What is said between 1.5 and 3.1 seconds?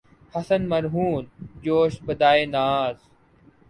جوش بادۂ ناز